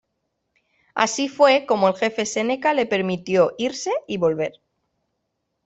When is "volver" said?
4.17-4.53